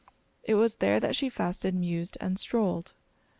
[0.41, 2.93] It was there that she fasted, mused, and strolled.